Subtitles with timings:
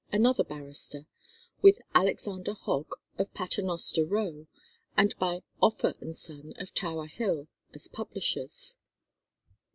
[0.11, 1.05] another barrister,
[1.61, 2.87] with Alexander Hogg,
[3.19, 4.47] of Paternoster Row,
[4.97, 8.77] and by Offor and Sons of Tower Hill as publishers.